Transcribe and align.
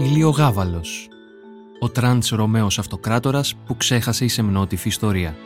Ηλιογάβαλος 0.00 1.08
Ο 1.80 1.88
τραντς 1.88 2.28
Ρωμαίος 2.28 2.78
αυτοκράτορας 2.78 3.54
που 3.66 3.76
ξέχασε 3.76 4.24
η 4.24 4.28
σεμνότυφη 4.28 4.88
ιστορία. 4.88 5.36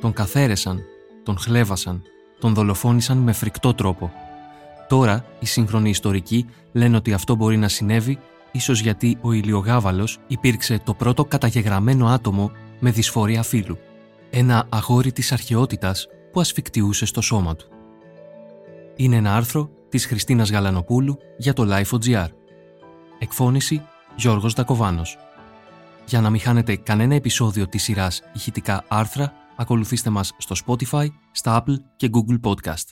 Τον 0.00 0.12
καθαίρεσαν, 0.12 0.82
τον 1.22 1.38
χλέβασαν, 1.38 2.02
τον 2.38 2.54
δολοφόνησαν 2.54 3.18
με 3.18 3.32
φρικτό 3.32 3.74
τρόπο. 3.74 4.12
Τώρα 4.88 5.24
οι 5.38 5.46
σύγχρονοι 5.46 5.88
ιστορικοί 5.88 6.46
λένε 6.72 6.96
ότι 6.96 7.12
αυτό 7.12 7.34
μπορεί 7.34 7.56
να 7.56 7.68
συνέβη 7.68 8.18
ίσως 8.52 8.80
γιατί 8.80 9.18
ο 9.20 9.32
Ηλιογάβαλος 9.32 10.18
υπήρξε 10.26 10.80
το 10.84 10.94
πρώτο 10.94 11.24
καταγεγραμμένο 11.24 12.06
άτομο 12.06 12.50
με 12.80 12.90
δυσφορία 12.90 13.42
φύλου. 13.42 13.78
Ένα 14.30 14.66
αγόρι 14.68 15.12
της 15.12 15.32
αρχαιότητας 15.32 16.06
που 16.32 16.40
ασφικτιούσε 16.40 17.06
στο 17.06 17.20
σώμα 17.20 17.56
του. 17.56 17.68
Είναι 18.96 19.16
ένα 19.16 19.36
άρθρο 19.36 19.70
της 19.88 20.06
Χριστίνας 20.06 20.50
Γαλανοπούλου 20.50 21.18
για 21.38 21.52
το 21.52 21.66
Life.gr. 21.70 22.28
Εκφώνηση 23.24 23.82
Γιώργος 24.16 24.52
Δακοβάνος. 24.52 25.18
Για 26.06 26.20
να 26.20 26.30
μην 26.30 26.40
χάνετε 26.40 26.76
κανένα 26.76 27.14
επεισόδιο 27.14 27.68
της 27.68 27.82
σειράς 27.82 28.22
ηχητικά 28.34 28.84
άρθρα, 28.88 29.32
ακολουθήστε 29.56 30.10
μας 30.10 30.32
στο 30.38 30.54
Spotify, 30.66 31.06
στα 31.32 31.62
Apple 31.62 31.76
και 31.96 32.10
Google 32.12 32.40
Podcast. 32.50 32.88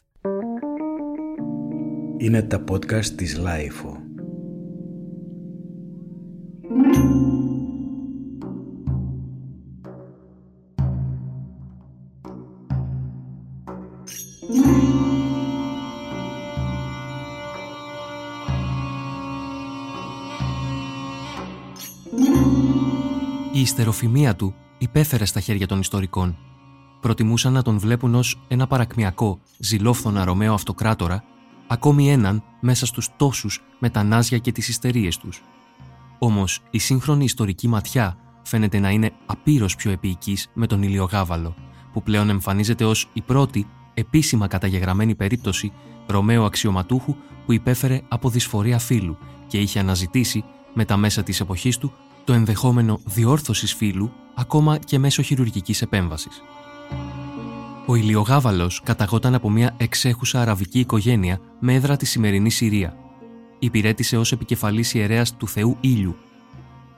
Είναι 2.19 2.43
τα 2.43 2.65
podcast 2.71 3.07
της 3.07 3.41
Life. 3.45 4.03
Η 23.55 23.61
ιστεροφημία 23.61 24.37
του 24.37 24.55
υπέφερε 24.79 25.25
στα 25.25 25.41
χέρια 25.41 25.67
των 25.67 25.81
ιστορικών. 25.81 26.37
Προτιμούσαν 27.01 27.53
να 27.53 27.63
τον 27.63 27.79
βλέπουν 27.79 28.15
ως 28.15 28.43
ένα 28.49 28.67
παρακμιακό, 28.67 29.39
ζηλόφθονα 29.59 30.25
Ρωμαίο 30.25 30.55
αυτοκράτορα, 30.55 31.25
ακόμη 31.67 32.11
έναν 32.11 32.43
μέσα 32.61 32.87
στους 32.87 33.09
τόσους 33.17 33.63
με 33.79 33.91
τα 33.91 34.03
νάζια 34.03 34.39
και 34.39 34.53
τις 34.53 34.69
ιστερίες 34.69 35.17
τους. 35.17 35.43
Όμως 36.19 36.61
η 36.71 36.79
σύγχρονη 36.79 37.25
ιστορική 37.25 37.69
ματιά 37.69 38.17
φαίνεται 38.43 38.79
να 38.79 38.91
είναι 38.91 39.13
απείρως 39.27 39.77
πιο 39.77 39.91
επίοικης 39.91 40.51
με 40.55 40.67
τον 40.67 40.83
Ηλιογάβαλο, 40.83 41.55
που 41.93 42.03
πλέον 42.03 42.29
εμφανίζεται 42.29 42.85
ως 42.85 43.09
η 43.13 43.21
πρώτη 43.21 43.67
επίσημα 43.95 44.47
καταγεγραμμένη 44.47 45.15
περίπτωση 45.15 45.73
Ρωμαίου 46.07 46.45
αξιωματούχου 46.45 47.17
που 47.47 47.53
υπέφερε 47.53 48.01
από 48.09 48.29
δυσφορία 48.29 48.79
φύλου 48.79 49.19
και 49.47 49.59
είχε 49.59 49.79
αναζητήσει 49.79 50.45
με 50.75 50.85
τα 50.85 50.97
μέσα 50.97 51.23
της 51.23 51.41
εποχής 51.41 51.79
του 51.79 51.93
το 52.25 52.33
ενδεχόμενο 52.33 53.01
διόρθωσης 53.05 53.75
φύλου 53.75 54.13
ακόμα 54.35 54.79
και 54.79 54.99
μέσω 54.99 55.23
χειρουργικής 55.23 55.83
επέμβασης. 55.83 56.43
Ο 57.87 57.95
Ηλιογάβαλος 57.95 58.81
καταγόταν 58.85 59.35
από 59.35 59.51
μια 59.51 59.75
εξέχουσα 59.77 60.41
αραβική 60.41 60.79
οικογένεια 60.79 61.41
με 61.61 61.75
έδρα 61.75 61.97
της 61.97 62.11
σημερινής 62.11 62.55
Συρία. 62.55 62.97
Υπηρέτησε 63.59 64.17
ως 64.17 64.33
επικεφαλής 64.33 64.95
ιερέας 64.95 65.37
του 65.37 65.49
Θεού 65.49 65.77
Ήλιου. 65.81 66.17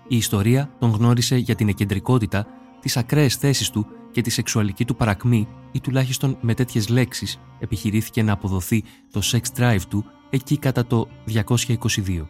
Η 0.08 0.16
ιστορία 0.16 0.70
τον 0.78 0.90
γνώρισε 0.90 1.36
για 1.36 1.54
την 1.54 1.68
εκεντρικότητα, 1.68 2.46
τις 2.80 2.96
ακραίες 2.96 3.36
θέσεις 3.36 3.70
του 3.70 3.86
και 4.12 4.20
τη 4.20 4.30
σεξουαλική 4.30 4.84
του 4.84 4.96
παρακμή 4.96 5.48
ή 5.72 5.80
τουλάχιστον 5.80 6.36
με 6.40 6.54
τέτοιες 6.54 6.88
λέξεις 6.88 7.40
επιχειρήθηκε 7.58 8.22
να 8.22 8.32
αποδοθεί 8.32 8.84
το 9.12 9.20
sex 9.24 9.60
drive 9.60 9.82
του 9.88 10.04
εκεί 10.30 10.58
κατά 10.58 10.86
το 10.86 11.08
222. 11.28 12.26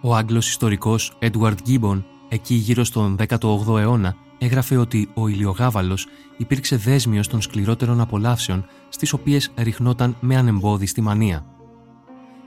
Ο 0.00 0.16
Άγγλος 0.16 0.48
ιστορικός 0.48 1.12
Edward 1.20 1.54
Gibbon, 1.66 2.02
εκεί 2.28 2.54
γύρω 2.54 2.84
στον 2.84 3.16
18ο 3.28 3.78
αιώνα, 3.78 4.16
έγραφε 4.38 4.76
ότι 4.76 5.08
ο 5.14 5.28
Ηλιογάβαλος 5.28 6.06
υπήρξε 6.36 6.76
δέσμιος 6.76 7.28
των 7.28 7.40
σκληρότερων 7.40 8.00
απολαύσεων 8.00 8.64
στις 8.88 9.12
οποίες 9.12 9.52
ριχνόταν 9.56 10.16
με 10.20 10.36
ανεμπόδιστη 10.36 11.00
μανία. 11.00 11.46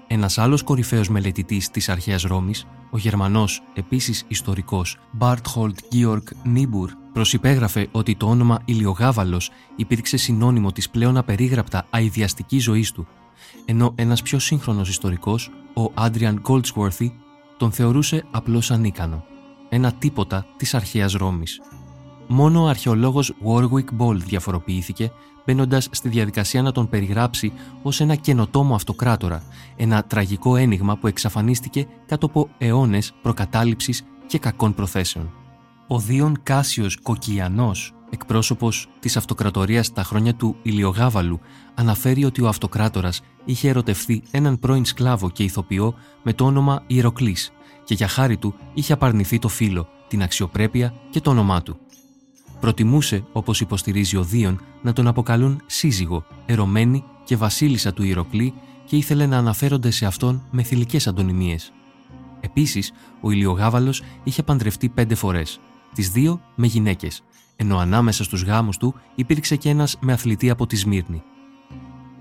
Ένας 0.08 0.38
άλλος 0.38 0.64
κορυφαίος 0.64 1.10
μελετητής 1.10 1.70
της 1.70 1.90
αρχαίας 1.90 2.22
Ρώμης, 2.22 2.66
ο 2.92 2.98
Γερμανός, 2.98 3.64
επίσης 3.74 4.26
ιστορικός, 4.28 4.98
Barthold 5.20 5.76
Georg 5.94 6.24
Niebuhr, 6.56 6.90
προσυπέγραφε 7.14 7.88
ότι 7.92 8.16
το 8.16 8.30
όνομα 8.30 8.62
Ηλιογάβαλος 8.66 9.50
υπήρξε 9.76 10.18
συνώνυμο 10.18 10.72
της 10.72 10.90
πλέον 10.90 11.18
απερίγραπτα 11.18 11.86
αειδιαστικής 11.90 12.64
ζωής 12.64 12.92
του, 12.92 13.08
ενώ 13.66 13.94
ένας 13.96 14.22
πιο 14.22 14.40
σύγχρονος 14.40 14.90
ιστορικός, 14.90 15.50
ο 15.74 15.92
Adrian 15.96 16.36
Goldsworthy, 16.48 17.12
τον 17.62 17.72
θεωρούσε 17.72 18.24
απλώς 18.32 18.72
ανίκανο. 18.72 19.24
Ένα 19.70 19.92
τίποτα 19.92 20.46
της 20.58 20.74
αρχαίας 20.74 21.14
Ρώμης. 21.14 21.62
Μόνο 22.28 22.64
ο 22.64 22.68
αρχαιολόγος 22.68 23.34
Warwick 23.46 24.00
Ball 24.00 24.16
διαφοροποιήθηκε, 24.16 25.12
μπαίνοντας 25.46 25.88
στη 25.92 26.10
διαδικασία 26.10 26.62
να 26.62 26.72
τον 26.72 26.90
περιγράψει 26.90 27.54
ως 27.82 28.00
ένα 28.00 28.16
καινοτόμο 28.16 28.76
αυτοκράτορα, 28.76 29.44
ένα 29.76 30.04
τραγικό 30.04 30.56
ένιγμα 30.56 30.98
που 30.98 31.08
εξαφανίστηκε 31.08 31.88
κάτω 32.06 32.26
από 32.26 32.50
αιώνες 32.58 33.14
προκατάληψης 33.22 34.04
και 34.28 34.40
κακών 34.40 34.74
προθέσεων. 34.74 35.32
Ο 35.88 36.00
Δίον 36.00 36.38
Κάσιος 36.44 36.98
Κοκκιανός, 37.02 37.94
εκπρόσωπος 38.12 38.88
της 39.00 39.18
αυτοκρατορίας 39.18 39.94
τα 39.94 40.04
χρόνια 40.04 40.36
του 40.36 40.56
Ηλιογάβαλου, 40.62 41.40
αναφέρει 41.76 42.26
ότι 42.26 42.42
ο 42.42 42.48
αυτοκράτορας 42.48 43.22
είχε 43.46 43.70
ερωτευθεί 43.70 44.24
έναν 44.32 44.60
πρώην 44.60 44.86
σκλάβο 44.86 45.30
και 45.30 45.44
ηθοποιό 45.44 45.94
με 46.24 46.34
το 46.34 46.46
όνομα 46.46 46.84
Ιεροκλής 46.88 47.52
και 47.84 47.94
για 47.94 48.08
χάρη 48.08 48.38
του 48.38 48.56
είχε 48.74 48.94
απαρνηθεί 48.94 49.40
το 49.40 49.48
φίλο, 49.48 49.88
την 50.08 50.24
αξιοπρέπεια 50.24 50.94
και 51.10 51.22
το 51.22 51.30
όνομά 51.30 51.62
του. 51.62 51.78
Προτιμούσε, 52.60 53.24
όπως 53.32 53.62
υποστηρίζει 53.62 54.18
ο 54.18 54.24
Δίον, 54.24 54.62
να 54.82 54.94
τον 54.94 55.08
αποκαλούν 55.08 55.62
σύζυγο, 55.66 56.26
ερωμένη 56.46 57.04
και 57.24 57.36
βασίλισσα 57.36 57.94
του 57.94 58.04
Ιεροκλή 58.04 58.54
και 58.86 58.96
ήθελε 58.96 59.26
να 59.26 59.38
αναφέρονται 59.38 59.92
σε 59.92 60.06
αυτόν 60.06 60.44
με 60.52 60.64
θηλυκές 60.64 61.08
αντωνυμίες. 61.08 61.72
Επίσης, 62.40 62.92
ο 63.22 63.32
Ηλιογάβαλος 63.32 64.04
είχε 64.24 64.44
παντρευτεί 64.44 64.90
πέντε 64.90 65.16
φορές, 65.16 65.60
τις 65.94 66.10
δύο 66.10 66.42
με 66.56 66.68
γυναίκες, 66.68 67.24
ενώ 67.62 67.78
ανάμεσα 67.78 68.24
στους 68.24 68.44
γάμους 68.44 68.78
του 68.78 68.96
υπήρξε 69.16 69.56
και 69.56 69.70
ένας 69.70 69.98
με 70.02 70.14
αθλητή 70.14 70.50
από 70.50 70.68
τη 70.68 70.76
Σμύρνη. 70.76 71.24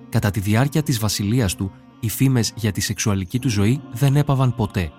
Κατά 0.09 0.31
τη 0.31 0.41
διάρκεια 0.41 0.83
της 0.83 0.99
βασιλείας 0.99 1.55
του, 1.55 1.73
οι 2.01 2.09
φήμες 2.09 2.53
για 2.57 2.73
τη 2.73 2.81
σεξουαλική 2.81 3.39
του 3.39 3.49
ζωή 3.49 3.81
δεν 3.93 4.17
έπαβαν 4.17 4.55
ποτέ. 4.55 4.93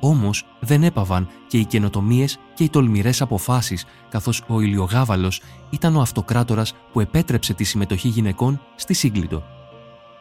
Όμως 0.00 0.44
δεν 0.60 0.82
έπαβαν 0.82 1.28
και 1.48 1.58
οι 1.58 1.64
καινοτομίες 1.64 2.38
και 2.54 2.64
οι 2.64 2.68
τολμηρές 2.68 3.20
αποφάσεις, 3.20 3.84
καθώς 4.08 4.42
ο 4.46 4.60
Ηλιογάβαλος 4.60 5.42
ήταν 5.70 5.96
ο 5.96 6.00
αυτοκράτορας 6.00 6.74
που 6.92 7.00
επέτρεψε 7.00 7.54
τη 7.54 7.64
συμμετοχή 7.64 8.08
γυναικών 8.08 8.60
στη 8.76 8.94
Σύγκλιτο. 8.94 9.42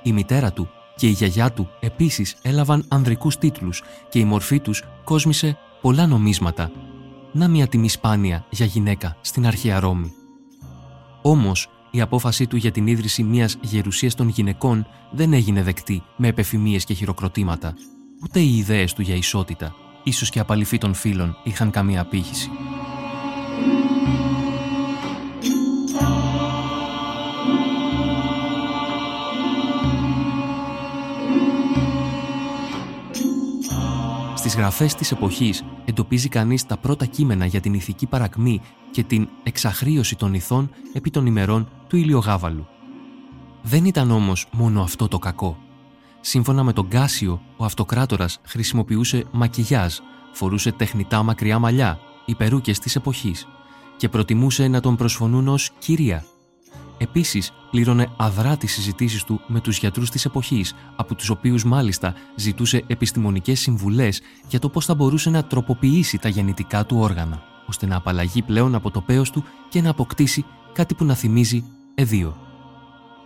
Η 0.04 0.12
μητέρα 0.12 0.54
του 0.54 0.70
και 0.96 1.08
η 1.08 1.12
γιαγιά 1.12 1.52
του 1.52 1.70
επίσης 1.80 2.36
έλαβαν 2.42 2.86
ανδρικούς 2.88 3.38
τίτλους 3.38 3.84
και 4.10 4.20
η 4.20 4.26
μορφή 4.26 4.60
τους 4.60 4.84
κόσμησε 5.04 5.58
πολλά 5.82 6.08
νομίσματα. 6.08 6.72
Να 7.38 7.48
μια 7.48 7.68
τιμή 7.68 7.90
σπάνια 7.90 8.46
για 8.50 8.66
γυναίκα 8.66 9.18
στην 9.22 9.48
αρχαία 9.48 9.80
Ρώμη. 9.80 10.14
Όμως 11.22 11.70
η 11.92 12.02
απόφασή 12.02 12.48
του 12.48 12.56
για 12.56 12.72
την 12.72 12.88
ίδρυση 12.88 13.24
μιας 13.24 13.58
γερουσίας 13.62 14.16
των 14.16 14.28
γυναικών 14.28 14.88
δεν 15.12 15.34
έγινε 15.34 15.64
δεκτή 15.64 16.04
με 16.18 16.28
επεφημίες 16.28 16.86
και 16.86 16.94
χειροκροτήματα. 16.94 17.74
Ούτε 18.24 18.40
οι 18.40 18.58
ιδέες 18.58 18.94
του 18.94 19.02
για 19.02 19.16
ισότητα, 19.16 19.76
ίσως 20.04 20.30
και 20.30 20.40
απαλυφή 20.40 20.78
των 20.78 20.94
φίλων, 20.94 21.38
είχαν 21.44 21.72
καμία 21.72 22.02
απήχηση. 22.02 22.50
Στις 34.56 34.68
γραφές 34.68 34.96
της 34.96 35.12
εποχής 35.12 35.64
εντοπίζει 35.86 36.30
κανείς 36.30 36.66
τα 36.66 36.78
πρώτα 36.78 37.06
κείμενα 37.06 37.46
για 37.46 37.60
την 37.60 37.74
ηθική 37.74 38.06
παρακμή 38.06 38.62
και 38.92 39.04
την 39.04 39.28
εξαχρίωση 39.44 40.16
των 40.16 40.34
ηθών 40.34 40.70
επί 40.94 41.10
των 41.10 41.26
ημερών 41.26 41.70
του 41.88 41.98
Ηλιογάβαλου. 41.98 42.68
Δεν 43.62 43.86
ήταν 43.86 44.12
όμως 44.12 44.48
μόνο 44.52 44.82
αυτό 44.82 45.08
το 45.08 45.20
κακό. 45.20 45.58
Σύμφωνα 46.22 46.64
με 46.64 46.74
τον 46.74 46.88
Κάσιο, 46.88 47.42
ο 47.58 47.66
αυτοκράτορας 47.66 48.40
χρησιμοποιούσε 48.44 49.24
μακιγιάζ, 49.32 49.96
φορούσε 50.34 50.72
τεχνητά 50.72 51.24
μακριά 51.24 51.60
μαλλιά, 51.60 52.00
οι 52.26 52.36
περούκες 52.36 52.80
της 52.80 52.96
εποχής 52.96 53.48
και 53.98 54.10
προτιμούσε 54.10 54.68
να 54.68 54.80
τον 54.80 54.96
προσφωνούν 54.96 55.48
ως 55.48 55.72
«κυρία». 55.80 56.26
Επίσης, 56.98 57.52
πλήρωνε 57.72 58.08
αδρά 58.18 58.58
τις 58.58 58.72
συζητήσεις 58.72 59.24
του 59.24 59.42
με 59.48 59.60
τους 59.60 59.78
γιατρούς 59.78 60.10
της 60.10 60.26
εποχής, 60.26 60.74
από 60.96 61.16
τους 61.16 61.30
οποίους 61.30 61.64
μάλιστα 61.64 62.14
ζητούσε 62.36 62.84
επιστημονικές 62.88 63.60
συμβουλές 63.60 64.22
για 64.48 64.60
το 64.60 64.70
πώς 64.70 64.86
θα 64.86 64.96
μπορούσε 64.96 65.30
να 65.30 65.44
τροποποιήσει 65.44 66.18
τα 66.18 66.30
γεννητικά 66.30 66.86
του 66.86 66.98
όργανα, 67.00 67.44
ώστε 67.68 67.86
να 67.86 67.96
απαλλαγεί 67.96 68.42
πλέον 68.42 68.76
από 68.76 68.92
το 68.92 69.02
πέος 69.02 69.32
του 69.32 69.44
και 69.70 69.82
να 69.82 69.90
αποκτήσει 69.90 70.46
κάτι 70.74 70.94
που 70.94 71.06
να 71.06 71.16
θυμίζει 71.16 71.64
αιδοίο. 71.96 72.38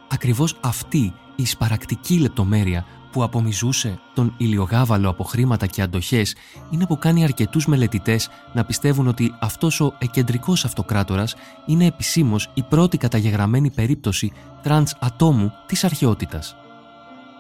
Ακριβώς 0.10 0.58
αυτή 0.62 1.14
η 1.36 1.46
σπαρακτική 1.46 2.20
λεπτομέρεια 2.20 2.86
που 3.12 3.24
απομυζούσε 3.24 4.00
τον 4.14 4.34
Ηλιογάβαλο 4.38 5.10
από 5.10 5.24
χρήματα 5.24 5.66
και 5.66 5.82
αντοχές 5.82 6.36
είναι 6.70 6.86
που 6.86 6.98
κάνει 6.98 7.24
αρκετούς 7.24 7.68
μελετητές 7.68 8.30
να 8.54 8.66
πιστεύουν 8.66 9.08
ότι 9.08 9.36
αυτός 9.40 9.80
ο 9.80 9.94
εκκεντρικός 10.00 10.66
αυτοκράτορας 10.66 11.36
είναι 11.66 11.86
επισήμως 11.86 12.50
η 12.54 12.64
πρώτη 12.64 12.98
καταγεγραμμένη 12.98 13.72
περίπτωση 13.72 14.32
τρανς 14.64 14.96
ατόμου 15.00 15.52
της 15.66 15.84
αρχαιότητας. 15.84 16.56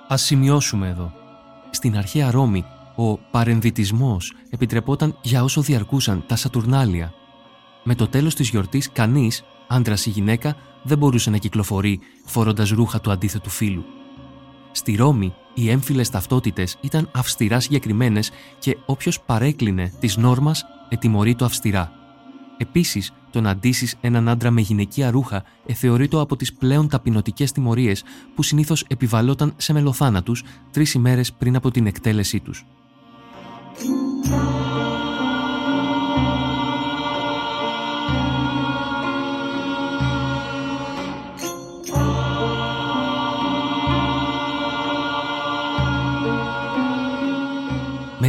Ας 0.08 0.22
σημειώσουμε 0.22 0.88
εδώ. 0.88 1.14
Στην 1.70 1.98
αρχαία 1.98 2.32
Ρώμη, 2.32 2.66
ο 2.96 3.18
παρενδυτισμός 3.18 4.34
επιτρεπόταν 4.50 5.18
για 5.22 5.44
όσο 5.44 5.62
διαρκούσαν 5.62 6.24
τα 6.28 6.36
Σατουρνάλια. 6.36 7.14
Με 7.84 7.96
το 7.96 8.08
τέλος 8.08 8.36
της 8.36 8.50
γιορτής 8.50 8.92
κανείς, 8.92 9.44
άντρας 9.68 10.06
ή 10.06 10.10
γυναίκα, 10.10 10.56
δεν 10.84 10.98
μπορούσε 10.98 11.30
να 11.30 11.38
κυκλοφορεί 11.38 12.00
φορώντας 12.26 12.70
ρούχα 12.70 13.02
του 13.02 13.12
αντίθετου 13.12 13.50
φύλου. 13.50 13.86
Στη 14.72 14.96
Ρώμη, 14.96 15.34
οι 15.60 15.70
έμφυλες 15.70 16.10
ταυτότητες 16.10 16.78
ήταν 16.82 17.10
αυστηρά 17.14 17.60
συγκεκριμένες 17.60 18.32
και 18.60 18.78
όποιος 18.86 19.22
παρέκλεινε 19.22 19.94
τη 20.00 20.20
νόρμας 20.20 20.66
ετιμωρεί 20.90 21.36
αυστηρά. 21.40 21.92
Επίσης, 22.58 23.14
το 23.32 23.42
να 23.42 23.50
αντίσει 23.50 23.98
έναν 24.02 24.30
άντρα 24.30 24.52
με 24.52 24.62
γυναικεία 24.62 25.12
ρούχα 25.12 25.44
εθεωρείται 25.66 26.20
από 26.20 26.36
τις 26.36 26.54
πλέον 26.54 26.88
ταπεινωτικές 26.88 27.52
τιμωρίες 27.52 28.04
που 28.36 28.44
συνήθως 28.44 28.86
επιβαλόταν 28.88 29.54
σε 29.58 29.74
μελοθάνατους 29.74 30.44
τρεις 30.72 30.94
ημέρες 30.94 31.34
πριν 31.34 31.56
από 31.56 31.72
την 31.72 31.88
εκτέλεσή 31.88 32.40
τους. 32.40 32.66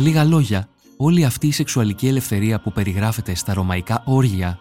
Με 0.01 0.07
λίγα 0.07 0.25
λόγια, 0.25 0.69
όλη 0.97 1.25
αυτή 1.25 1.47
η 1.47 1.53
σεξουαλική 1.53 2.09
ελευθερία 2.09 2.61
που 2.61 2.73
περιγράφεται 2.73 3.35
στα 3.35 3.55
ρωμαϊκά 3.55 4.03
όργια, 4.05 4.59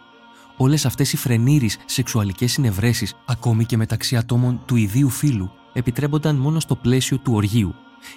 όλες 0.57 0.85
αυτές 0.85 1.13
οι 1.13 1.17
φρενήρεις 1.17 1.77
σεξουαλικές 1.85 2.51
συνευρέσεις, 2.51 3.15
ακόμη 3.25 3.65
και 3.65 3.77
μεταξύ 3.77 4.15
ατόμων 4.15 4.61
του 4.65 4.75
ιδίου 4.75 5.09
φύλου, 5.09 5.51
επιτρέπονταν 5.73 6.35
μόνο 6.35 6.59
στο 6.59 6.75
πλαίσιο 6.75 7.17
του 7.17 7.33
οργείου 7.33 7.75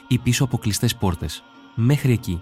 ή 0.08 0.18
πίσω 0.18 0.44
από 0.44 0.58
κλειστές 0.58 0.96
πόρτες. 0.96 1.42
Μέχρι 1.74 2.12
εκεί. 2.12 2.40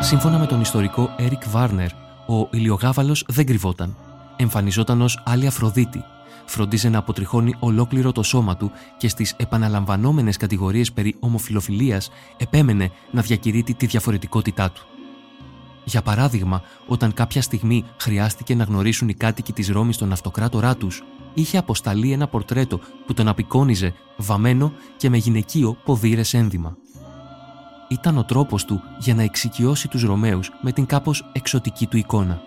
Σύμφωνα 0.00 0.38
με 0.38 0.46
τον 0.46 0.60
ιστορικό 0.60 1.14
Έρικ 1.16 1.48
Βάρνερ, 1.48 1.90
ο 2.26 2.48
ηλιογάβαλος 2.50 3.24
δεν 3.28 3.46
κρυβόταν. 3.46 3.96
Εμφανιζόταν 4.36 5.02
ως 5.02 5.22
άλλη 5.24 5.46
Αφροδίτη, 5.46 6.04
φροντίζε 6.44 6.88
να 6.88 6.98
αποτριχώνει 6.98 7.54
ολόκληρο 7.58 8.12
το 8.12 8.22
σώμα 8.22 8.56
του 8.56 8.70
και 8.96 9.08
στις 9.08 9.34
επαναλαμβανόμενες 9.36 10.36
κατηγορίες 10.36 10.92
περί 10.92 11.16
ομοφιλοφιλίας 11.20 12.10
επέμενε 12.36 12.90
να 13.10 13.22
διακηρύττει 13.22 13.74
τη 13.74 13.86
διαφορετικότητά 13.86 14.70
του. 14.70 14.86
Για 15.84 16.02
παράδειγμα, 16.02 16.62
όταν 16.86 17.12
κάποια 17.12 17.42
στιγμή 17.42 17.84
χρειάστηκε 17.96 18.54
να 18.54 18.64
γνωρίσουν 18.64 19.08
οι 19.08 19.14
κάτοικοι 19.14 19.52
της 19.52 19.68
Ρώμης 19.68 19.96
τον 19.96 20.12
αυτοκράτορά 20.12 20.76
τους, 20.76 21.02
είχε 21.34 21.58
αποσταλεί 21.58 22.12
ένα 22.12 22.26
πορτρέτο 22.26 22.80
που 23.06 23.14
τον 23.14 23.28
απεικόνιζε 23.28 23.94
βαμμένο 24.16 24.72
και 24.96 25.10
με 25.10 25.16
γυναικείο 25.16 25.76
ποδήρες 25.84 26.34
ένδυμα. 26.34 26.76
Ήταν 27.88 28.18
ο 28.18 28.24
τρόπος 28.24 28.64
του 28.64 28.80
για 28.98 29.14
να 29.14 29.22
εξοικειώσει 29.22 29.88
τους 29.88 30.02
Ρωμαίους 30.02 30.50
με 30.60 30.72
την 30.72 30.86
κάπως 30.86 31.30
εξωτική 31.32 31.86
του 31.86 31.96
εικόνα. 31.96 32.42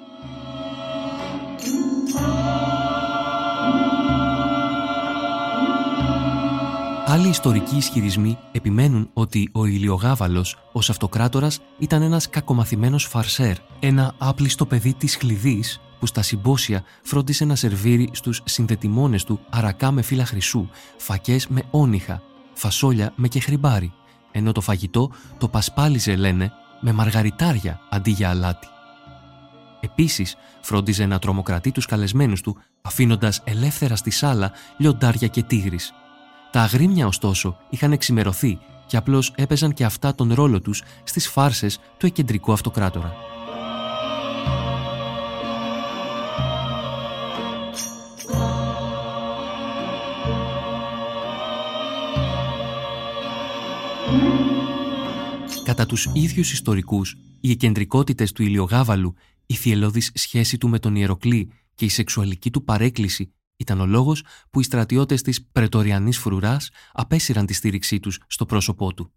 Άλλοι 7.09 7.27
ιστορικοί 7.27 7.75
ισχυρισμοί 7.75 8.37
επιμένουν 8.51 9.09
ότι 9.13 9.49
ο 9.53 9.65
Ηλιογάβαλος 9.65 10.57
ως 10.71 10.89
αυτοκράτορας 10.89 11.59
ήταν 11.77 12.01
ένας 12.01 12.29
κακομαθημένος 12.29 13.05
φαρσέρ, 13.05 13.55
ένα 13.79 14.13
άπλιστο 14.17 14.65
παιδί 14.65 14.93
της 14.93 15.15
χλειδής 15.15 15.81
που 15.99 16.05
στα 16.05 16.21
συμπόσια 16.21 16.83
φρόντισε 17.03 17.45
να 17.45 17.55
σερβίρει 17.55 18.09
στους 18.11 18.41
συνδετημόνες 18.45 19.23
του 19.23 19.39
αρακά 19.49 19.91
με 19.91 20.01
φύλλα 20.01 20.25
χρυσού, 20.25 20.67
φακές 20.97 21.47
με 21.47 21.61
όνυχα, 21.71 22.21
φασόλια 22.53 23.13
με 23.15 23.27
κεχριμπάρι, 23.27 23.93
ενώ 24.31 24.51
το 24.51 24.61
φαγητό 24.61 25.11
το 25.37 25.47
πασπάλιζε, 25.47 26.15
λένε, 26.15 26.51
με 26.81 26.91
μαργαριτάρια 26.91 27.79
αντί 27.89 28.11
για 28.11 28.29
αλάτι. 28.29 28.67
Επίσης, 29.79 30.35
φρόντιζε 30.61 31.05
να 31.05 31.19
τρομοκρατεί 31.19 31.71
τους 31.71 31.85
καλεσμένους 31.85 32.41
του, 32.41 32.57
αφήνοντας 32.81 33.41
ελεύθερα 33.43 33.95
στη 33.95 34.09
σάλα 34.09 34.51
λιοντάρια 34.77 35.27
και 35.27 35.43
τίγρης, 35.43 35.93
τα 36.51 36.61
αγρίμια 36.61 37.07
ωστόσο 37.07 37.57
είχαν 37.69 37.91
εξημερωθεί 37.91 38.59
και 38.85 38.97
απλώς 38.97 39.33
έπαιζαν 39.35 39.73
και 39.73 39.85
αυτά 39.85 40.15
τον 40.15 40.33
ρόλο 40.33 40.61
τους 40.61 40.83
στις 41.03 41.27
φάρσες 41.27 41.79
του 41.97 42.05
εκεντρικού 42.05 42.51
αυτοκράτορα. 42.51 43.13
Κατά 55.63 55.85
τους 55.85 56.09
ίδιους 56.13 56.51
ιστορικούς, 56.51 57.15
οι 57.41 57.51
εκεντρικότητες 57.51 58.31
του 58.31 58.43
Ηλιογάβαλου, 58.43 59.15
η 59.45 59.53
θυελώδης 59.53 60.11
σχέση 60.13 60.57
του 60.57 60.69
με 60.69 60.79
τον 60.79 60.95
Ιεροκλή 60.95 61.51
και 61.75 61.85
η 61.85 61.89
σεξουαλική 61.89 62.51
του 62.51 62.63
παρέκκληση 62.63 63.31
ήταν 63.57 63.79
ο 63.79 63.85
λόγος 63.85 64.23
που 64.49 64.59
οι 64.59 64.63
στρατιώτες 64.63 65.21
της 65.21 65.45
Πρετοριανής 65.45 66.17
Φρουράς 66.17 66.69
απέσυραν 66.91 67.45
τη 67.45 67.53
στήριξή 67.53 67.99
τους 67.99 68.19
στο 68.27 68.45
πρόσωπό 68.45 68.93
του. 68.93 69.11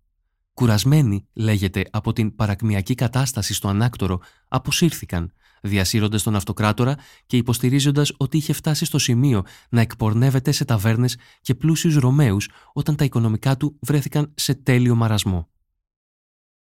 Κουρασμένοι, 0.55 1.27
λέγεται, 1.33 1.85
από 1.91 2.13
την 2.13 2.35
παρακμιακή 2.35 2.95
κατάσταση 2.95 3.55
στο 3.55 3.69
ανάκτορο, 3.69 4.21
αποσύρθηκαν, 4.49 5.33
διασύροντας 5.63 6.23
τον 6.23 6.37
αυτοκράτορα 6.37 6.97
και 7.27 7.37
υποστηρίζοντας 7.37 8.13
ότι 8.17 8.37
είχε 8.37 8.53
φτάσει 8.53 8.85
στο 8.85 8.99
σημείο 8.99 9.45
να 9.71 9.81
εκπορνεύεται 9.81 10.53
σε 10.53 10.65
ταβέρνες 10.65 11.17
και 11.41 11.55
πλούσιους 11.55 11.97
Ρωμαίους 11.97 12.49
όταν 12.73 12.97
τα 12.97 13.05
οικονομικά 13.05 13.57
του 13.57 13.79
βρέθηκαν 13.81 14.33
σε 14.35 14.55
τέλειο 14.55 14.95
μαρασμό. 14.95 15.49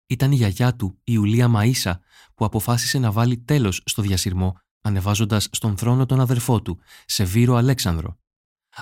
Ήταν 0.07 0.31
η 0.31 0.35
γιαγιά 0.35 0.75
του, 0.75 0.93
η 0.97 1.01
Ιουλία 1.03 1.51
Μαΐσα, 1.55 1.93
που 2.35 2.45
αποφάσισε 2.45 2.99
να 2.99 3.11
βάλει 3.11 3.37
τέλος 3.37 3.81
στο 3.85 4.01
διασυρμό 4.01 4.59
ανεβάζοντας 4.81 5.47
στον 5.51 5.77
θρόνο 5.77 6.05
τον 6.05 6.19
αδερφό 6.19 6.61
του, 6.61 6.79
Σεβίρο 7.05 7.55
Αλέξανδρο. 7.55 8.17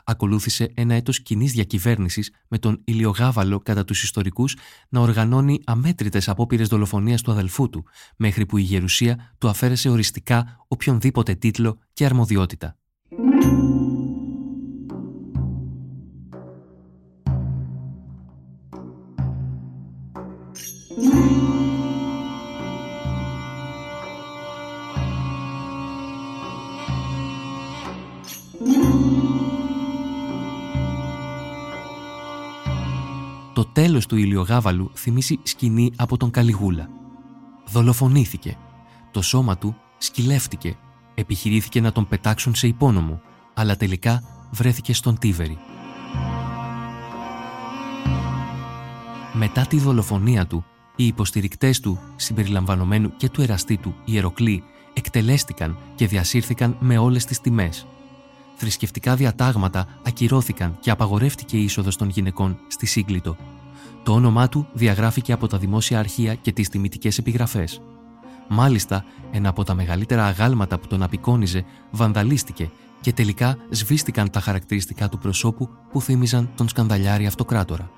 Ακολούθησε 0.04 0.72
ένα 0.76 0.94
έτος 0.94 1.22
κοινής 1.22 1.52
διακυβέρνησης 1.52 2.32
με 2.48 2.58
τον 2.58 2.82
Ηλιογάβαλο 2.86 3.60
κατά 3.60 3.86
τους 3.86 4.04
ιστορικούς 4.04 4.58
να 4.90 5.00
οργανώνει 5.00 5.62
αμέτρητες 5.66 6.30
απόπειρες 6.30 6.68
δολοφονίας 6.68 7.22
του 7.22 7.32
αδελφού 7.32 7.70
του, 7.70 7.86
μέχρι 8.18 8.46
που 8.46 8.58
η 8.58 8.62
Γερουσία 8.62 9.34
του 9.38 9.48
αφαίρεσε 9.50 9.90
οριστικά 9.90 10.66
οποιονδήποτε 10.68 11.36
τίτλο 11.36 11.80
και 11.94 12.06
αρμοδιότητα. 12.06 12.78
Το 20.96 21.55
τέλος 33.76 34.06
του 34.06 34.16
ηλιογάβαλου 34.16 34.92
θυμίσει 34.96 35.40
σκηνή 35.44 35.92
από 35.96 36.18
τον 36.18 36.32
Καλιγούλα. 36.32 36.90
Δολοφονήθηκε. 37.68 38.58
Το 39.12 39.22
σώμα 39.22 39.58
του 39.58 39.76
σκυλεύτηκε. 39.98 40.78
Επιχειρήθηκε 41.16 41.82
να 41.82 41.92
τον 41.92 42.08
πετάξουν 42.08 42.56
σε 42.56 42.68
υπόνομο, 42.68 43.22
αλλά 43.54 43.76
τελικά 43.76 44.24
βρέθηκε 44.52 44.94
στον 44.94 45.18
Τίβερη. 45.18 45.58
Μετά 49.34 49.62
τη 49.62 49.78
δολοφονία 49.80 50.48
του, 50.48 50.66
οι 50.96 51.06
υποστηρικτές 51.06 51.80
του, 51.80 52.00
συμπεριλαμβανομένου 52.16 53.16
και 53.18 53.30
του 53.30 53.42
εραστή 53.42 53.78
του, 53.78 53.96
Ιεροκλή, 54.06 54.64
εκτελέστηκαν 54.94 55.78
και 55.96 56.08
διασύρθηκαν 56.08 56.78
με 56.80 56.98
όλες 56.98 57.26
τις 57.26 57.42
τιμές. 57.42 57.86
Θρησκευτικά 58.56 59.16
διατάγματα 59.16 59.88
ακυρώθηκαν 60.06 60.78
και 60.80 60.92
απαγορεύτηκε 60.92 61.58
η 61.58 61.64
είσοδος 61.64 61.96
των 61.96 62.10
γυναικών 62.10 62.58
στη 62.68 62.86
Σύγκλιτο. 62.86 63.36
Το 64.06 64.14
όνομά 64.14 64.50
του 64.50 64.68
διαγράφηκε 64.74 65.32
από 65.32 65.48
τα 65.48 65.58
δημόσια 65.58 66.00
αρχεία 66.00 66.36
και 66.36 66.52
τις 66.52 66.70
τιμητικές 66.70 67.18
επιγραφές. 67.18 67.82
Μάλιστα, 68.48 69.06
ένα 69.32 69.50
από 69.50 69.64
τα 69.64 69.74
μεγαλύτερα 69.74 70.26
αγάλματα 70.26 70.80
που 70.80 70.88
τον 70.88 71.04
απεικόνιζε 71.04 71.66
βανδαλίστηκε 71.92 72.72
και 73.02 73.14
τελικά 73.14 73.58
σβήστηκαν 73.70 74.30
τα 74.30 74.40
χαρακτηριστικά 74.40 75.10
του 75.10 75.18
προσώπου 75.18 75.70
που 75.92 76.02
θύμιζαν 76.02 76.50
τον 76.56 76.70
σκανδαλιάρη 76.70 77.26
αυτοκράτορα. 77.26 77.90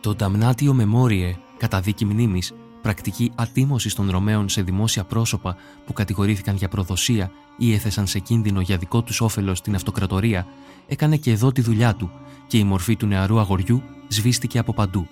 Το 0.00 0.16
Damnatio 0.18 0.70
Memoriae, 0.70 1.32
κατά 1.56 1.80
δίκη 1.80 2.04
μνήμης, 2.04 2.52
πρακτική 2.82 3.32
ατίμωσης 3.34 3.94
των 3.94 4.10
Ρωμαίων 4.10 4.48
σε 4.48 4.62
δημόσια 4.62 5.04
πρόσωπα 5.04 5.56
που 5.86 5.92
κατηγορήθηκαν 5.92 6.56
για 6.56 6.68
προδοσία 6.68 7.30
ή 7.56 7.72
έθεσαν 7.72 8.06
σε 8.06 8.18
κίνδυνο 8.18 8.60
για 8.60 8.76
δικό 8.76 9.02
τους 9.02 9.20
όφελος 9.20 9.60
την 9.60 9.74
αυτοκρατορία, 9.74 10.46
έκανε 10.86 11.16
και 11.16 11.30
εδώ 11.30 11.52
τη 11.52 11.60
δουλειά 11.60 11.94
του 11.94 12.10
και 12.46 12.58
η 12.58 12.64
μορφή 12.64 12.96
του 12.96 13.06
νεαρού 13.06 13.38
αγοριού 13.38 13.82
σβήστηκε 14.08 14.58
από 14.58 14.72
παντού. 14.72 15.08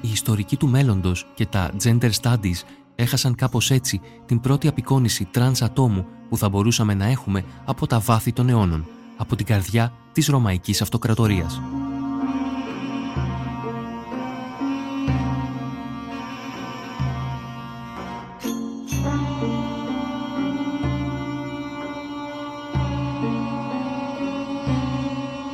Οι 0.00 0.08
ιστορικοί 0.08 0.56
του 0.56 0.68
μέλλοντος 0.68 1.26
και 1.34 1.46
τα 1.46 1.70
gender 1.82 2.10
studies 2.22 2.62
έχασαν 2.94 3.34
κάπως 3.34 3.70
έτσι 3.70 4.00
την 4.26 4.40
πρώτη 4.40 4.68
απεικόνιση 4.68 5.24
τρανς 5.24 5.62
ατόμου 5.62 6.06
που 6.28 6.36
θα 6.36 6.48
μπορούσαμε 6.48 6.94
να 6.94 7.06
έχουμε 7.06 7.44
από 7.64 7.86
τα 7.86 7.98
βάθη 7.98 8.32
των 8.32 8.48
αιώνων, 8.48 8.86
από 9.16 9.36
την 9.36 9.46
καρδιά 9.46 9.92
της 10.12 10.26
Ρωμαϊκής 10.26 10.82
Αυτοκρατορίας. 10.82 11.60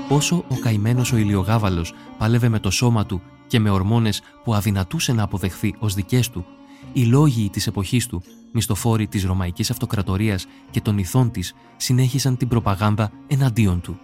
Όσο 0.08 0.44
ο 0.48 0.58
καημένος 0.60 1.12
ο 1.12 1.16
ηλιογάβαλος 1.16 1.94
πάλευε 2.18 2.48
με 2.48 2.58
το 2.58 2.70
σώμα 2.70 3.06
του 3.06 3.22
και 3.52 3.60
με 3.60 3.70
ορμόνες 3.70 4.22
που 4.44 4.54
αδυνατούσε 4.54 5.12
να 5.12 5.22
αποδεχθεί 5.22 5.74
ως 5.78 5.94
δικές 5.94 6.30
του, 6.30 6.44
οι 6.92 7.04
λόγοι 7.04 7.50
της 7.50 7.66
εποχής 7.66 8.06
του, 8.06 8.22
μισθοφόροι 8.52 9.06
της 9.06 9.24
Ρωμαϊκής 9.24 9.70
Αυτοκρατορίας 9.70 10.46
και 10.70 10.80
των 10.80 10.98
ηθών 10.98 11.30
της, 11.30 11.54
συνέχισαν 11.76 12.36
την 12.36 12.48
προπαγάνδα 12.48 13.10
εναντίον 13.26 13.80
του. 13.80 13.98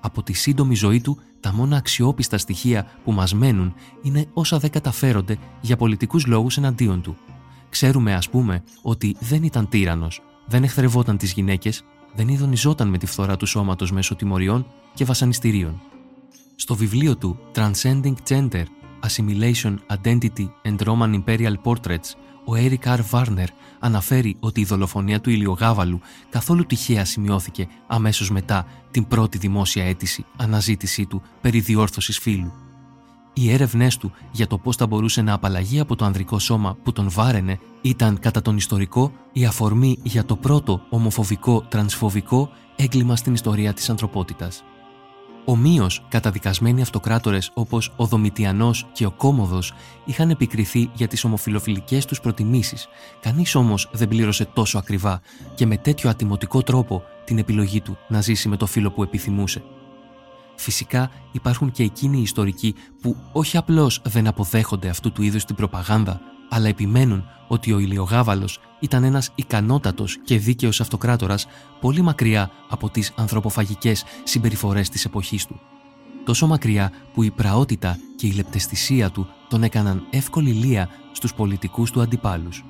Από 0.00 0.22
τη 0.22 0.32
σύντομη 0.32 0.74
ζωή 0.74 1.00
του, 1.00 1.18
τα 1.40 1.52
μόνα 1.52 1.76
αξιόπιστα 1.76 2.38
στοιχεία 2.38 2.86
που 3.04 3.12
μας 3.12 3.34
μένουν 3.34 3.74
είναι 4.02 4.26
όσα 4.32 4.58
δεν 4.58 4.70
καταφέρονται 4.70 5.36
για 5.60 5.76
πολιτικούς 5.76 6.26
λόγους 6.26 6.56
εναντίον 6.56 7.02
του. 7.02 7.16
Ξέρουμε, 7.68 8.14
ας 8.14 8.30
πούμε, 8.30 8.62
ότι 8.82 9.16
δεν 9.20 9.42
ήταν 9.42 9.68
τύρανος, 9.68 10.22
δεν 10.46 10.62
εχθρευόταν 10.62 11.16
τις 11.16 11.32
γυναίκες, 11.32 11.84
δεν 12.14 12.28
ειδονιζόταν 12.28 12.88
με 12.88 12.98
τη 12.98 13.06
φθορά 13.06 13.36
του 13.36 13.46
σώματος 13.46 13.92
μέσω 13.92 14.14
τιμωριών 14.14 14.66
και 14.94 15.04
βασανιστήριων. 15.04 15.80
Στο 16.60 16.74
βιβλίο 16.74 17.16
του 17.16 17.38
Transcending 17.54 18.14
Gender, 18.28 18.64
Assimilation, 19.06 19.76
Identity 20.02 20.48
and 20.64 20.78
Roman 20.86 21.20
Imperial 21.20 21.54
Portraits, 21.64 22.10
ο 22.44 22.52
Eric 22.54 22.96
R. 22.96 23.00
Warner 23.10 23.46
αναφέρει 23.78 24.36
ότι 24.40 24.60
η 24.60 24.64
δολοφονία 24.64 25.20
του 25.20 25.30
Ηλιογάβαλου 25.30 26.00
καθόλου 26.30 26.66
τυχαία 26.66 27.04
σημειώθηκε 27.04 27.68
αμέσως 27.86 28.30
μετά 28.30 28.66
την 28.90 29.06
πρώτη 29.06 29.38
δημόσια 29.38 29.84
αίτηση 29.84 30.24
αναζήτησή 30.36 31.06
του 31.06 31.22
περί 31.40 31.60
διόρθωσης 31.60 32.18
φύλου. 32.18 32.52
Οι 33.32 33.52
έρευνές 33.52 33.96
του 33.96 34.12
για 34.32 34.46
το 34.46 34.58
πώς 34.58 34.76
θα 34.76 34.86
μπορούσε 34.86 35.22
να 35.22 35.32
απαλλαγεί 35.32 35.80
από 35.80 35.96
το 35.96 36.04
ανδρικό 36.04 36.38
σώμα 36.38 36.76
που 36.82 36.92
τον 36.92 37.10
βάραινε 37.10 37.58
ήταν 37.80 38.18
κατά 38.18 38.42
τον 38.42 38.56
ιστορικό 38.56 39.12
η 39.32 39.44
αφορμή 39.44 39.98
για 40.02 40.24
το 40.24 40.36
πρώτο 40.36 40.80
ομοφοβικό 40.90 41.60
τρανσφοβικό 41.68 42.50
έγκλημα 42.76 43.16
στην 43.16 43.34
ιστορία 43.34 43.72
της 43.72 43.90
ανθρωπότητας. 43.90 44.62
Ομοίως, 45.50 46.04
καταδικασμένοι 46.08 46.82
αυτοκράτορες 46.82 47.50
όπως 47.54 47.92
ο 47.96 48.06
Δομητιανός 48.06 48.86
και 48.92 49.06
ο 49.06 49.10
Κόμοδος 49.10 49.72
είχαν 50.04 50.30
επικριθεί 50.30 50.90
για 50.94 51.08
τις 51.08 51.24
ομοφιλοφιλικές 51.24 52.04
τους 52.04 52.20
προτιμήσεις. 52.20 52.88
Κανείς 53.20 53.54
όμως 53.54 53.90
δεν 53.92 54.08
πλήρωσε 54.08 54.44
τόσο 54.44 54.78
ακριβά 54.78 55.20
και 55.54 55.66
με 55.66 55.76
τέτοιο 55.76 56.10
ατιμωτικό 56.10 56.62
τρόπο 56.62 57.02
την 57.24 57.38
επιλογή 57.38 57.80
του 57.80 57.98
να 58.08 58.20
ζήσει 58.20 58.48
με 58.48 58.56
το 58.56 58.66
φίλο 58.66 58.90
που 58.90 59.02
επιθυμούσε. 59.02 59.62
Φυσικά 60.56 61.10
υπάρχουν 61.32 61.70
και 61.70 61.82
εκείνοι 61.82 62.18
οι 62.18 62.22
ιστορικοί 62.22 62.74
που 63.00 63.16
όχι 63.32 63.56
απλώς 63.56 64.00
δεν 64.04 64.26
αποδέχονται 64.26 64.88
αυτού 64.88 65.12
του 65.12 65.22
είδους 65.22 65.44
την 65.44 65.54
προπαγάνδα, 65.54 66.20
αλλά 66.48 66.68
επιμένουν 66.68 67.24
ότι 67.48 67.72
ο 67.72 67.78
Ηλιογάβαλος 67.78 68.60
ήταν 68.80 69.04
ένας 69.04 69.30
ικανότατος 69.34 70.18
και 70.24 70.38
δίκαιος 70.38 70.80
αυτοκράτορας 70.80 71.46
πολύ 71.80 72.02
μακριά 72.02 72.50
από 72.68 72.90
τις 72.90 73.12
ανθρωποφαγικές 73.16 74.04
συμπεριφορές 74.24 74.88
της 74.88 75.04
εποχής 75.04 75.46
του. 75.46 75.60
Τόσο 76.24 76.46
μακριά 76.46 76.92
που 77.12 77.22
η 77.22 77.30
πραότητα 77.30 77.98
και 78.16 78.26
η 78.26 78.32
λεπτεστησία 78.32 79.10
του 79.10 79.26
τον 79.48 79.62
έκαναν 79.62 80.06
εύκολη 80.10 80.50
λία 80.50 80.88
στους 81.12 81.34
πολιτικούς 81.34 81.90
του 81.90 82.00
αντιπάλους. 82.00 82.64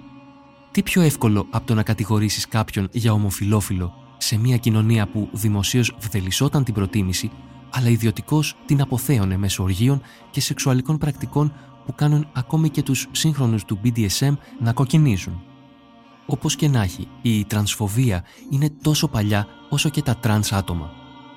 Τι 0.71 0.83
πιο 0.83 1.03
εύκολο 1.03 1.47
από 1.51 1.67
το 1.67 1.75
να 1.75 1.83
κατηγορήσεις 1.83 2.49
κάποιον 2.49 2.89
για 2.93 3.13
ομοφιλόφιλο 3.13 3.95
σε 4.17 4.39
μια 4.39 4.57
κοινωνία 4.57 5.07
που 5.07 5.29
δημοσίως 5.33 5.97
βδελισόταν 6.01 6.65
την 6.65 6.75
προτίμηση, 6.75 7.31
αλλά 7.71 7.89
ιδιωτικώς 7.89 8.57
την 8.67 8.81
αποθέωνε 8.81 9.37
μέσω 9.37 9.63
οργείων 9.63 10.03
και 10.31 10.41
σεξουαλικών 10.41 10.99
πρακτικών 10.99 11.53
που 11.89 11.95
κάνουν 11.95 12.29
ακόμη 12.33 12.69
και 12.69 12.83
τους 12.83 13.07
σύγχρονους 13.11 13.65
του 13.65 13.81
BDSM 13.85 14.37
να 14.61 14.73
κοκκινίζουν. 14.73 15.43
Όπως 16.27 16.57
και 16.57 16.69
να 16.69 16.83
έχει, 16.83 17.09
η 17.23 17.45
τρανσφοβία 17.45 18.25
είναι 18.51 18.71
τόσο 18.83 19.09
παλιά 19.09 19.47
όσο 19.69 19.89
και 19.89 20.03
τα 20.03 20.17
τρανς 20.17 20.53
άτομα. 20.53 20.91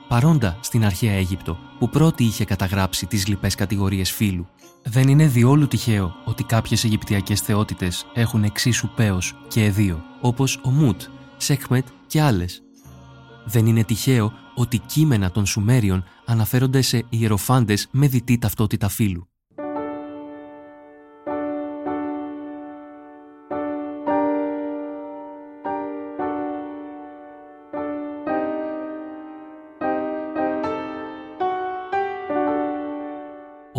Παρόντα 0.07 0.57
στην 0.61 0.85
αρχαία 0.85 1.13
Αίγυπτο, 1.13 1.57
που 1.79 1.89
πρώτη 1.89 2.23
είχε 2.23 2.45
καταγράψει 2.45 3.05
τις 3.05 3.27
λοιπές 3.27 3.55
κατηγορίες 3.55 4.11
φύλου. 4.11 4.47
Δεν 4.83 5.07
είναι 5.07 5.27
διόλου 5.27 5.67
τυχαίο 5.67 6.13
ότι 6.25 6.43
κάποιες 6.43 6.83
Αιγυπτιακές 6.83 7.41
θεότητες 7.41 8.05
έχουν 8.13 8.43
εξίσου 8.43 8.89
πέος 8.95 9.35
και 9.47 9.63
αιδοίο, 9.63 10.03
όπως 10.21 10.59
ο 10.63 10.69
Μουτ, 10.69 11.01
Σεκμετ 11.37 11.87
και 12.07 12.21
άλλες. 12.21 12.61
Δεν 13.45 13.65
είναι 13.65 13.83
τυχαίο 13.83 14.33
ότι 14.55 14.77
κείμενα 14.77 15.31
των 15.31 15.45
Σουμέριων 15.45 16.03
αναφέρονται 16.25 16.81
σε 16.81 17.05
ιεροφάντες 17.09 17.87
με 17.91 18.07
διττή 18.07 18.37
ταυτότητα 18.37 18.89
φύλου. 18.89 19.30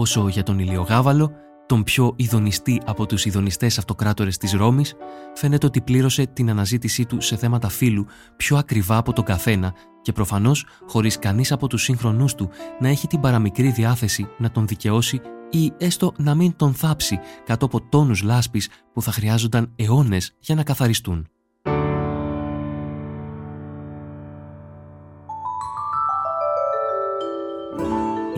Όσο 0.03 0.29
για 0.29 0.43
τον 0.43 0.59
Ηλιογάβαλο, 0.59 1.33
τον 1.67 1.83
πιο 1.83 2.13
ειδονιστή 2.17 2.81
από 2.87 3.07
τους 3.07 3.25
ειδονιστές 3.25 3.79
αυτοκράτορες 3.79 4.37
της 4.37 4.53
Ρώμης, 4.53 4.95
φαίνεται 5.35 5.67
ότι 5.67 5.81
πλήρωσε 5.81 6.27
την 6.27 6.51
αναζήτησή 6.51 7.07
του 7.07 7.21
σε 7.21 7.37
θέματα 7.37 7.69
φύλου 7.69 8.07
πιο 8.37 8.57
ακριβά 8.57 8.97
από 8.97 9.13
τον 9.13 9.25
καθένα 9.25 9.75
και 10.03 10.13
προφανώς 10.13 10.67
χωρίς 10.87 11.19
κανείς 11.19 11.53
από 11.53 11.67
τους 11.67 11.83
σύγχρονούς 11.83 12.35
του 12.35 12.51
να 12.81 12.89
έχει 12.89 13.07
την 13.07 13.21
παραμικρή 13.21 13.71
διάθεση 13.71 14.29
να 14.39 14.51
τον 14.51 14.67
δικαιώσει 14.67 15.21
ή 15.51 15.73
έστω 15.79 16.13
να 16.17 16.35
μην 16.35 16.57
τον 16.57 16.75
θάψει 16.75 17.19
κάτω 17.45 17.67
από 17.67 17.81
τόνους 17.89 18.23
λάσπης 18.23 18.69
που 18.93 19.03
θα 19.03 19.13
χρειάζονταν 19.13 19.73
αιώνες 19.77 20.33
για 20.41 20.55
να 20.55 20.63
καθαριστούν. 20.63 21.32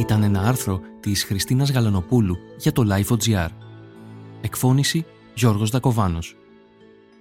Ήταν 0.05 0.23
ένα 0.23 0.41
άρθρο 0.41 0.81
της 1.01 1.25
Χριστίνας 1.25 1.71
Γαλανοπούλου 1.71 2.37
για 2.59 2.73
το 2.73 2.83
Life.gr. 2.91 3.49
Εκφώνηση 4.41 5.05
Γιώργος 5.35 5.71
Δακοβάνος. 5.71 6.37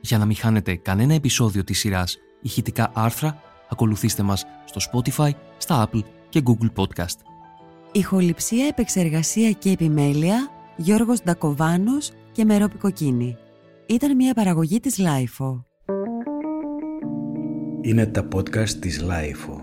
Για 0.02 0.18
να 0.18 0.26
μην 0.26 0.36
χάνετε 0.36 0.76
κανένα 0.76 1.14
επεισόδιο 1.14 1.64
της 1.64 1.80
σειράς 1.80 2.18
ηχητικά 2.42 2.92
άρθρα, 2.94 3.42
ακολουθήστε 3.70 4.24
μας 4.24 4.46
στο 4.66 4.80
Spotify, 4.92 5.30
στα 5.58 5.90
Apple 5.90 6.02
και 6.30 6.44
Google 6.46 6.84
Podcast. 6.84 7.18
Ηχοληψία, 7.92 8.68
επεξεργασία 8.68 9.52
και 9.52 9.70
επιμέλεια 9.70 10.50
Γιώργος 10.78 11.24
Ντακοβάνος 11.24 12.12
και 12.32 12.46
Μερόπη 12.46 12.78
Κοκκίνη. 12.78 13.38
Ήταν 13.86 14.16
μια 14.16 14.34
παραγωγή 14.34 14.80
της 14.80 15.00
Lifeo. 15.00 15.64
Είναι 17.82 18.06
τα 18.06 18.28
podcast 18.36 18.70
της 18.70 19.04
Lifeo. 19.04 19.63